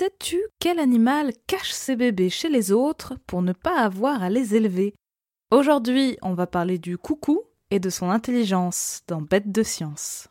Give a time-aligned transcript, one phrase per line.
[0.00, 4.54] Sais-tu quel animal cache ses bébés chez les autres pour ne pas avoir à les
[4.54, 4.94] élever?
[5.50, 10.28] Aujourd'hui, on va parler du coucou et de son intelligence dans Bête de science.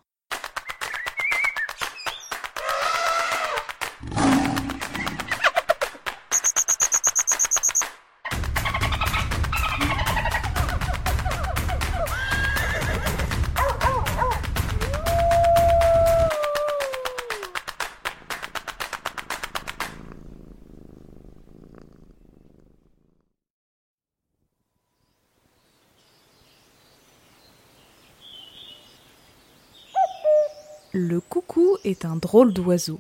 [31.90, 33.00] Est un drôle d'oiseau.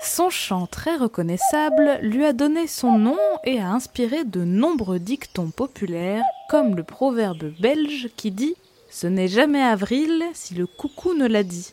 [0.00, 5.50] Son chant très reconnaissable lui a donné son nom et a inspiré de nombreux dictons
[5.50, 8.54] populaires, comme le proverbe belge qui dit
[8.90, 11.72] Ce n'est jamais avril si le coucou ne l'a dit.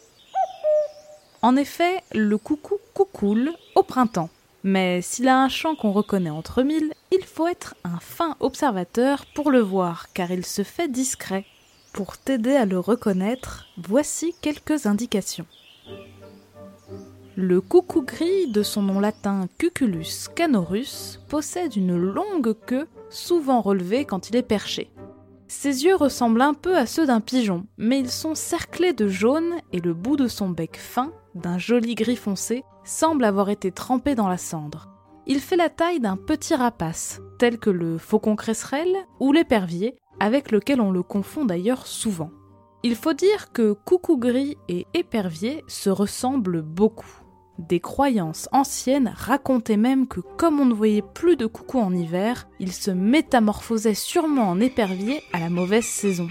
[1.41, 4.29] En effet, le coucou coucoule au printemps.
[4.63, 9.25] Mais s'il a un chant qu'on reconnaît entre mille, il faut être un fin observateur
[9.33, 11.45] pour le voir, car il se fait discret.
[11.93, 15.47] Pour t'aider à le reconnaître, voici quelques indications.
[17.37, 24.03] Le coucou gris, de son nom latin Cuculus canorus, possède une longue queue, souvent relevée
[24.03, 24.91] quand il est perché.
[25.47, 29.55] Ses yeux ressemblent un peu à ceux d'un pigeon, mais ils sont cerclés de jaune
[29.71, 34.13] et le bout de son bec fin, d'un joli gris foncé, semble avoir été trempé
[34.13, 34.89] dans la cendre.
[35.25, 40.51] Il fait la taille d'un petit rapace, tel que le faucon cresserelle ou l'épervier, avec
[40.51, 42.31] lequel on le confond d'ailleurs souvent.
[42.83, 47.20] Il faut dire que coucou gris et épervier se ressemblent beaucoup.
[47.67, 52.47] Des croyances anciennes racontaient même que comme on ne voyait plus de coucou en hiver,
[52.59, 56.27] il se métamorphosait sûrement en épervier à la mauvaise saison.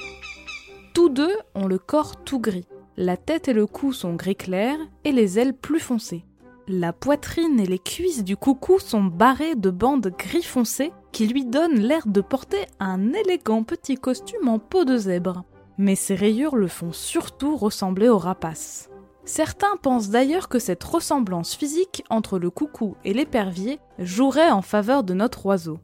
[0.92, 2.66] Tous deux ont le corps tout gris.
[2.96, 6.24] La tête et le cou sont gris clair et les ailes plus foncées.
[6.66, 11.44] La poitrine et les cuisses du coucou sont barrées de bandes gris foncé qui lui
[11.44, 15.44] donnent l'air de porter un élégant petit costume en peau de zèbre.
[15.78, 18.89] Mais ces rayures le font surtout ressembler au rapace.
[19.30, 25.04] Certains pensent d'ailleurs que cette ressemblance physique entre le coucou et l'épervier jouerait en faveur
[25.04, 25.78] de notre oiseau.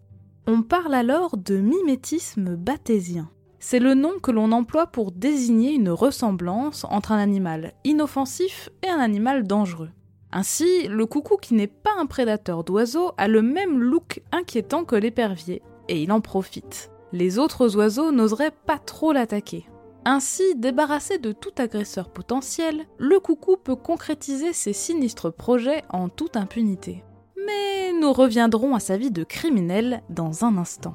[0.48, 3.30] On parle alors de mimétisme bathésien.
[3.60, 8.88] C'est le nom que l'on emploie pour désigner une ressemblance entre un animal inoffensif et
[8.88, 9.90] un animal dangereux.
[10.32, 14.96] Ainsi, le coucou qui n'est pas un prédateur d'oiseaux a le même look inquiétant que
[14.96, 16.90] l'épervier, et il en profite.
[17.12, 19.68] Les autres oiseaux n'oseraient pas trop l'attaquer.
[20.08, 26.36] Ainsi, débarrassé de tout agresseur potentiel, le coucou peut concrétiser ses sinistres projets en toute
[26.36, 27.02] impunité.
[27.44, 30.94] Mais nous reviendrons à sa vie de criminel dans un instant.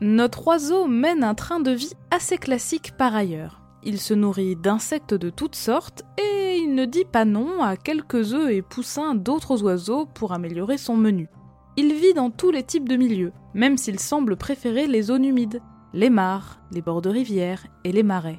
[0.00, 3.62] Notre oiseau mène un train de vie assez classique par ailleurs.
[3.82, 8.32] Il se nourrit d'insectes de toutes sortes et il ne dit pas non à quelques
[8.32, 11.28] œufs et poussins d'autres oiseaux pour améliorer son menu.
[11.76, 15.60] Il vit dans tous les types de milieux, même s'il semble préférer les zones humides,
[15.96, 18.38] les mares, les bords de rivières et les marais.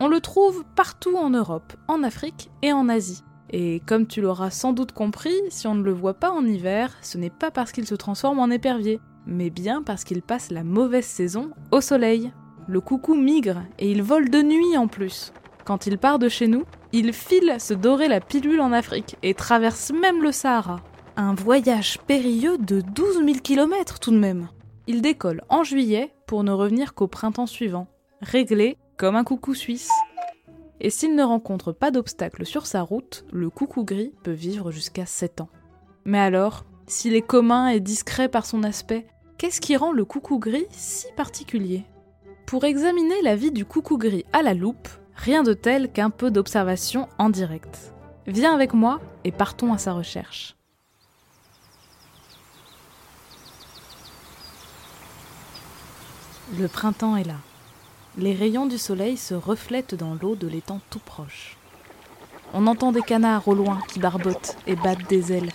[0.00, 3.24] On le trouve partout en Europe, en Afrique et en Asie.
[3.48, 6.94] Et comme tu l'auras sans doute compris, si on ne le voit pas en hiver,
[7.00, 10.62] ce n'est pas parce qu'il se transforme en épervier, mais bien parce qu'il passe la
[10.62, 12.32] mauvaise saison au soleil.
[12.68, 15.32] Le coucou migre et il vole de nuit en plus.
[15.64, 19.32] Quand il part de chez nous, il file se dorer la pilule en Afrique et
[19.32, 20.80] traverse même le Sahara.
[21.16, 24.48] Un voyage périlleux de 12 000 km tout de même.
[24.86, 27.88] Il décolle en juillet pour ne revenir qu'au printemps suivant,
[28.20, 29.90] réglé comme un coucou suisse.
[30.80, 35.06] Et s'il ne rencontre pas d'obstacles sur sa route, le coucou gris peut vivre jusqu'à
[35.06, 35.50] 7 ans.
[36.04, 39.06] Mais alors, s'il est commun et discret par son aspect,
[39.38, 41.84] qu'est-ce qui rend le coucou gris si particulier?
[42.46, 44.88] Pour examiner la vie du coucou gris à la loupe,
[45.20, 47.92] Rien de tel qu'un peu d'observation en direct.
[48.26, 50.56] Viens avec moi et partons à sa recherche.
[56.58, 57.36] Le printemps est là.
[58.18, 61.56] Les rayons du soleil se reflètent dans l'eau de l'étang tout proche.
[62.52, 65.52] On entend des canards au loin qui barbotent et battent des ailes.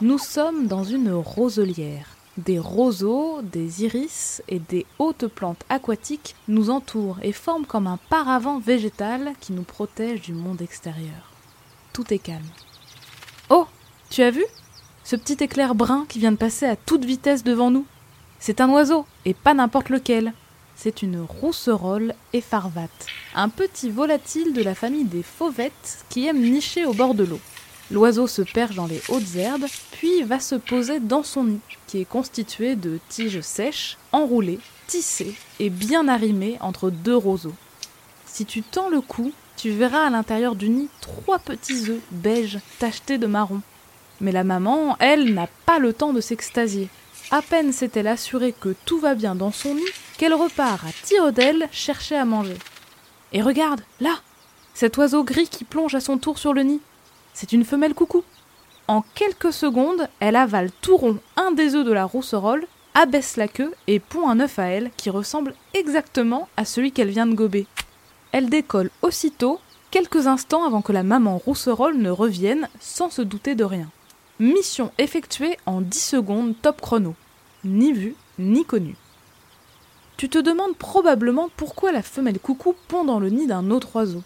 [0.00, 2.16] Nous sommes dans une roselière.
[2.38, 7.98] Des roseaux, des iris et des hautes plantes aquatiques nous entourent et forment comme un
[8.10, 11.32] paravent végétal qui nous protège du monde extérieur.
[11.92, 12.42] Tout est calme.
[13.48, 13.66] Oh
[14.10, 14.44] Tu as vu?
[15.04, 17.86] Ce petit éclair brun qui vient de passer à toute vitesse devant nous
[18.40, 20.32] C'est un oiseau, et pas n'importe lequel.
[20.76, 26.84] C'est une rousserolle effarvate, un petit volatile de la famille des fauvettes qui aime nicher
[26.84, 27.40] au bord de l'eau.
[27.90, 32.00] L'oiseau se perche dans les hautes herbes, puis va se poser dans son nid, qui
[32.00, 37.54] est constitué de tiges sèches, enroulées, tissées et bien arrimées entre deux roseaux.
[38.26, 42.60] Si tu tends le cou, tu verras à l'intérieur du nid trois petits œufs beige
[42.78, 43.62] tachetés de marron.
[44.20, 46.88] Mais la maman, elle, n'a pas le temps de s'extasier.
[47.30, 49.84] À peine s'est-elle assurée que tout va bien dans son nid
[50.16, 52.56] qu'elle repart à tire d'aile chercher à manger.
[53.34, 54.14] Et regarde, là,
[54.72, 56.80] cet oiseau gris qui plonge à son tour sur le nid.
[57.34, 58.24] C'est une femelle coucou.
[58.86, 63.46] En quelques secondes, elle avale tout rond un des œufs de la rousserolle, abaisse la
[63.46, 67.34] queue et pond un œuf à elle qui ressemble exactement à celui qu'elle vient de
[67.34, 67.66] gober.
[68.32, 69.60] Elle décolle aussitôt,
[69.90, 73.90] quelques instants avant que la maman rousserolle ne revienne sans se douter de rien.
[74.40, 77.16] Mission effectuée en 10 secondes top chrono.
[77.64, 78.94] Ni vu, ni connu.
[80.16, 84.22] Tu te demandes probablement pourquoi la femelle coucou pond dans le nid d'un autre oiseau.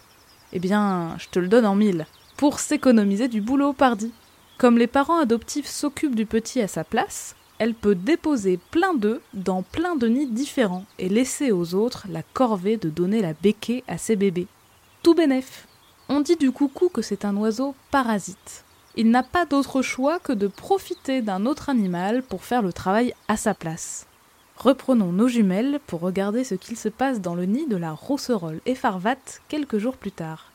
[0.51, 2.05] Eh bien, je te le donne en mille.
[2.37, 4.11] Pour s'économiser du boulot, pardi.
[4.59, 9.21] Comme les parents adoptifs s'occupent du petit à sa place, elle peut déposer plein d'œufs
[9.33, 13.83] dans plein de nids différents et laisser aux autres la corvée de donner la béquée
[13.87, 14.45] à ses bébés.
[15.01, 15.67] Tout bénef.
[16.07, 18.63] On dit du coucou que c'est un oiseau parasite
[18.95, 23.13] il n'a pas d'autre choix que de profiter d'un autre animal pour faire le travail
[23.27, 24.05] à sa place.
[24.57, 28.61] Reprenons nos jumelles pour regarder ce qu'il se passe dans le nid de la rousserolle
[28.65, 30.51] effarvate quelques jours plus tard.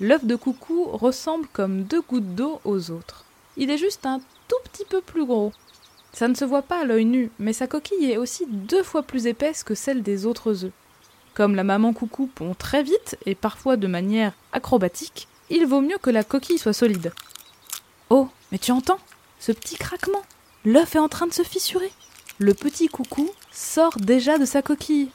[0.00, 3.24] L'œuf de coucou ressemble comme deux gouttes d'eau aux autres.
[3.56, 5.52] Il est juste un tout petit peu plus gros.
[6.12, 9.02] Ça ne se voit pas à l'œil nu, mais sa coquille est aussi deux fois
[9.02, 10.72] plus épaisse que celle des autres œufs.
[11.34, 15.98] Comme la maman coucou pond très vite et parfois de manière acrobatique, il vaut mieux
[15.98, 17.12] que la coquille soit solide.
[18.10, 18.98] Oh, mais tu entends
[19.38, 20.22] Ce petit craquement
[20.64, 21.92] L'œuf est en train de se fissurer.
[22.38, 25.10] Le petit coucou sort déjà de sa coquille.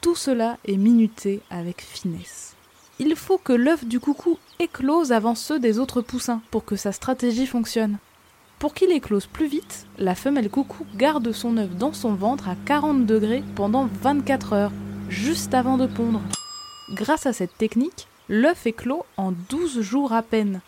[0.00, 2.54] Tout cela est minuté avec finesse.
[2.98, 6.92] Il faut que l'œuf du coucou éclose avant ceux des autres poussins pour que sa
[6.92, 7.98] stratégie fonctionne.
[8.58, 12.56] Pour qu'il éclose plus vite, la femelle coucou garde son œuf dans son ventre à
[12.66, 14.72] 40 degrés pendant 24 heures,
[15.08, 16.20] juste avant de pondre.
[16.90, 20.60] Grâce à cette technique, l'œuf éclot en 12 jours à peine,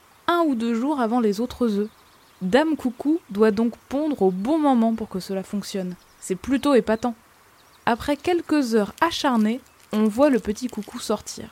[0.46, 1.88] ou deux jours avant les autres œufs.
[2.42, 5.94] Dame Coucou doit donc pondre au bon moment pour que cela fonctionne.
[6.20, 7.14] C'est plutôt épatant.
[7.86, 9.60] Après quelques heures acharnées,
[9.92, 11.50] on voit le petit coucou sortir.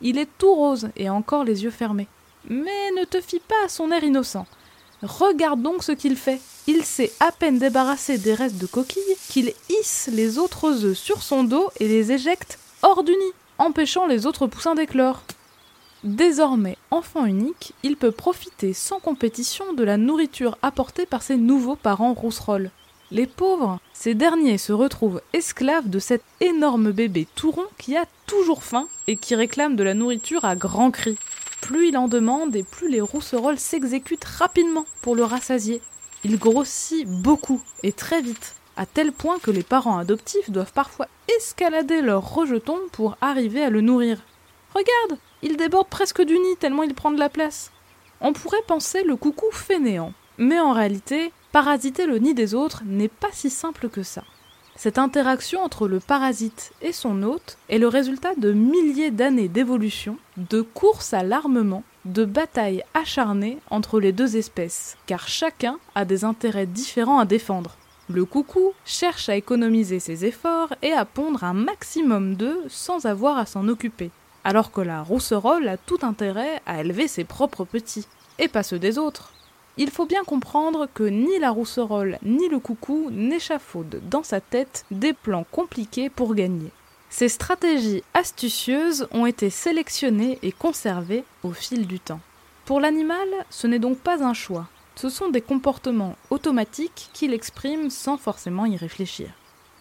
[0.00, 2.08] Il est tout rose et encore les yeux fermés.
[2.48, 4.46] Mais ne te fie pas à son air innocent.
[5.02, 6.40] Regarde donc ce qu'il fait.
[6.66, 11.22] Il s'est à peine débarrassé des restes de coquilles qu'il hisse les autres œufs sur
[11.22, 15.22] son dos et les éjecte hors du nid, empêchant les autres poussins d'éclore.
[16.08, 21.76] Désormais enfant unique, il peut profiter sans compétition de la nourriture apportée par ses nouveaux
[21.76, 22.70] parents rousserolles.
[23.10, 28.06] Les pauvres, ces derniers se retrouvent esclaves de cet énorme bébé tout rond qui a
[28.26, 31.18] toujours faim et qui réclame de la nourriture à grands cris.
[31.60, 35.82] Plus il en demande et plus les rousserolles s'exécutent rapidement pour le rassasier.
[36.24, 41.08] Il grossit beaucoup et très vite, à tel point que les parents adoptifs doivent parfois
[41.36, 44.22] escalader leurs rejetons pour arriver à le nourrir.
[44.74, 47.70] Regarde, il déborde presque du nid tellement il prend de la place.
[48.20, 53.08] On pourrait penser le coucou fainéant, mais en réalité, parasiter le nid des autres n'est
[53.08, 54.24] pas si simple que ça.
[54.74, 60.18] Cette interaction entre le parasite et son hôte est le résultat de milliers d'années d'évolution,
[60.36, 66.24] de courses à l'armement, de batailles acharnées entre les deux espèces, car chacun a des
[66.24, 67.76] intérêts différents à défendre.
[68.08, 73.36] Le coucou cherche à économiser ses efforts et à pondre un maximum d'œufs sans avoir
[73.36, 74.10] à s'en occuper
[74.44, 78.06] alors que la rousserolle a tout intérêt à élever ses propres petits,
[78.38, 79.32] et pas ceux des autres.
[79.76, 84.84] Il faut bien comprendre que ni la rousserolle ni le coucou n'échafaudent dans sa tête
[84.90, 86.70] des plans compliqués pour gagner.
[87.10, 92.20] Ces stratégies astucieuses ont été sélectionnées et conservées au fil du temps.
[92.64, 94.66] Pour l'animal, ce n'est donc pas un choix,
[95.00, 99.28] ce sont des comportements automatiques qu'il exprime sans forcément y réfléchir.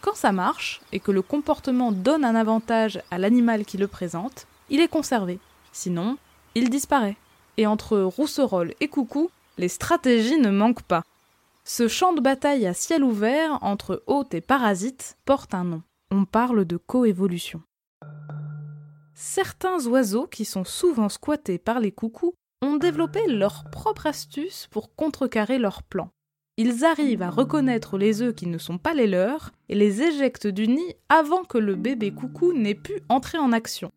[0.07, 4.47] Quand ça marche, et que le comportement donne un avantage à l'animal qui le présente,
[4.69, 5.37] il est conservé.
[5.73, 6.17] Sinon,
[6.55, 7.17] il disparaît.
[7.57, 11.03] Et entre Rousserolle et Coucou, les stratégies ne manquent pas.
[11.65, 15.81] Ce champ de bataille à ciel ouvert entre hôte et parasite porte un nom.
[16.09, 17.61] On parle de coévolution.
[19.13, 24.95] Certains oiseaux qui sont souvent squattés par les coucous ont développé leur propre astuce pour
[24.95, 26.11] contrecarrer leur plan.
[26.59, 30.47] Ils arrivent à reconnaître les œufs qui ne sont pas les leurs et les éjectent
[30.47, 33.91] du nid avant que le bébé coucou n'ait pu entrer en action.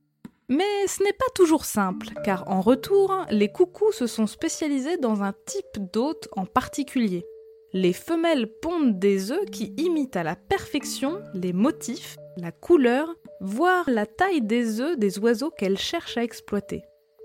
[0.50, 5.22] Mais ce n'est pas toujours simple, car en retour, les coucous se sont spécialisés dans
[5.22, 7.24] un type d'hôte en particulier.
[7.72, 13.88] Les femelles pondent des œufs qui imitent à la perfection les motifs, la couleur, voire
[13.88, 16.82] la taille des œufs des oiseaux qu'elles cherchent à exploiter.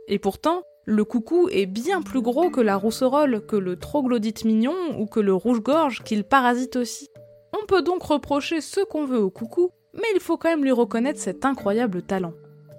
[0.07, 4.75] Et pourtant, le coucou est bien plus gros que la rousserolle, que le troglodyte mignon
[4.99, 7.09] ou que le rouge-gorge qu'il parasite aussi.
[7.59, 10.71] On peut donc reprocher ce qu'on veut au coucou, mais il faut quand même lui
[10.71, 12.33] reconnaître cet incroyable talent.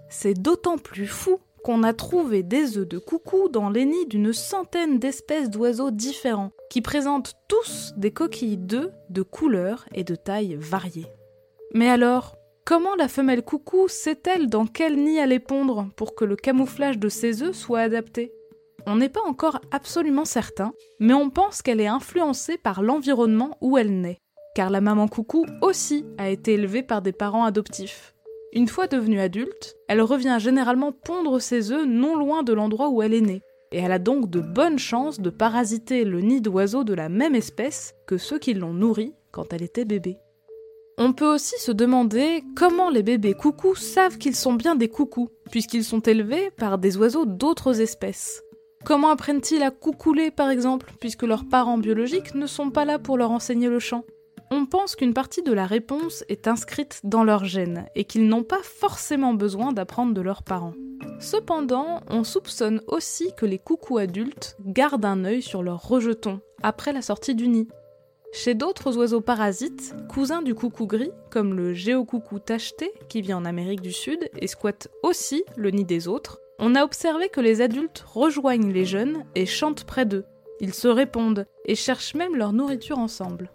[0.08, 4.32] C'est d'autant plus fou qu'on a trouvé des œufs de coucou dans les nids d'une
[4.32, 10.56] centaine d'espèces d'oiseaux différents, qui présentent tous des coquilles d'œufs de couleurs et de tailles
[10.60, 11.08] variées.
[11.74, 16.36] Mais alors, comment la femelle coucou sait-elle dans quel nid aller pondre pour que le
[16.36, 18.32] camouflage de ses œufs soit adapté?
[18.86, 23.78] On n'est pas encore absolument certain, mais on pense qu'elle est influencée par l'environnement où
[23.78, 24.18] elle naît,
[24.54, 28.14] car la maman coucou aussi a été élevée par des parents adoptifs.
[28.52, 33.00] Une fois devenue adulte, elle revient généralement pondre ses œufs non loin de l'endroit où
[33.00, 36.84] elle est née, et elle a donc de bonnes chances de parasiter le nid d'oiseaux
[36.84, 40.18] de la même espèce que ceux qui l'ont nourrie quand elle était bébé.
[40.98, 45.28] On peut aussi se demander comment les bébés coucous savent qu'ils sont bien des coucous,
[45.50, 48.42] puisqu'ils sont élevés par des oiseaux d'autres espèces.
[48.84, 53.18] Comment apprennent-ils à coucouler par exemple, puisque leurs parents biologiques ne sont pas là pour
[53.18, 54.04] leur enseigner le chant?
[54.50, 58.44] On pense qu'une partie de la réponse est inscrite dans leurs gènes et qu'ils n'ont
[58.44, 60.74] pas forcément besoin d'apprendre de leurs parents.
[61.20, 66.92] Cependant, on soupçonne aussi que les coucous adultes gardent un œil sur leurs rejetons après
[66.92, 67.68] la sortie du nid.
[68.32, 73.44] Chez d'autres oiseaux parasites, cousins du coucou gris, comme le géocoucou tacheté qui vit en
[73.44, 77.60] Amérique du Sud et squatte aussi le nid des autres, on a observé que les
[77.60, 80.24] adultes rejoignent les jeunes et chantent près d'eux.
[80.60, 83.50] Ils se répondent et cherchent même leur nourriture ensemble.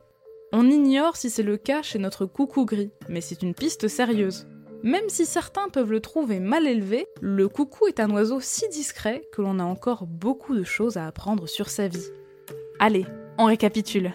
[0.54, 4.48] On ignore si c'est le cas chez notre coucou gris, mais c'est une piste sérieuse.
[4.84, 9.28] Même si certains peuvent le trouver mal élevé, le coucou est un oiseau si discret
[9.32, 12.10] que l'on a encore beaucoup de choses à apprendre sur sa vie.
[12.80, 13.06] Allez,
[13.42, 14.14] on récapitule.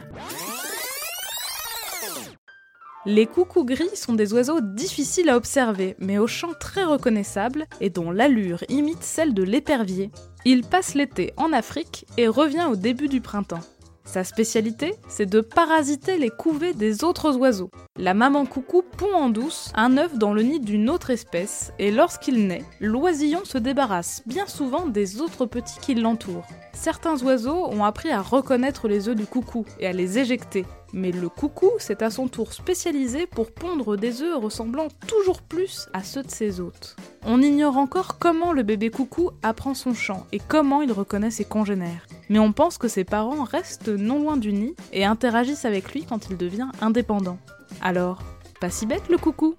[3.06, 7.90] Les coucous gris sont des oiseaux difficiles à observer, mais au chant très reconnaissable et
[7.90, 10.11] dont l'allure imite celle de l'épervier.
[10.45, 13.62] Il passe l'été en Afrique et revient au début du printemps.
[14.06, 17.70] Sa spécialité, c'est de parasiter les couvées des autres oiseaux.
[17.98, 21.90] La maman coucou pond en douce un œuf dans le nid d'une autre espèce, et
[21.90, 26.46] lorsqu'il naît, l'oisillon se débarrasse bien souvent des autres petits qui l'entourent.
[26.72, 31.10] Certains oiseaux ont appris à reconnaître les œufs du coucou et à les éjecter, mais
[31.10, 36.04] le coucou s'est à son tour spécialisé pour pondre des œufs ressemblant toujours plus à
[36.04, 36.96] ceux de ses hôtes.
[37.25, 41.44] On ignore encore comment le bébé coucou apprend son chant et comment il reconnaît ses
[41.44, 45.92] congénères, mais on pense que ses parents restent non loin du nid et interagissent avec
[45.92, 47.38] lui quand il devient indépendant.
[47.83, 48.23] Alors,
[48.61, 49.54] pas si bête le coucou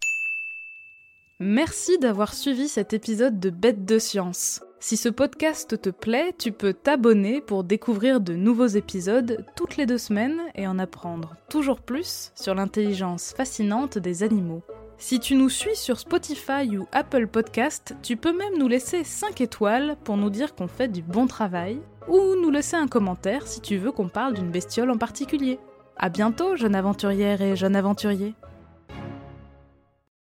[1.40, 4.62] Merci d'avoir suivi cet épisode de Bête de Science.
[4.80, 9.86] Si ce podcast te plaît, tu peux t'abonner pour découvrir de nouveaux épisodes toutes les
[9.86, 14.64] deux semaines et en apprendre toujours plus sur l'intelligence fascinante des animaux.
[15.00, 19.42] Si tu nous suis sur Spotify ou Apple Podcast, tu peux même nous laisser 5
[19.42, 23.62] étoiles pour nous dire qu'on fait du bon travail, ou nous laisser un commentaire si
[23.62, 25.60] tu veux qu'on parle d'une bestiole en particulier.
[25.98, 28.36] A bientôt, jeune aventurière et jeune aventurier